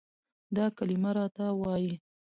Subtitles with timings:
[0.55, 1.93] دا کلمه راته وايي،